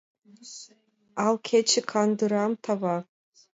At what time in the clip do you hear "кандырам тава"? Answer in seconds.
1.89-2.97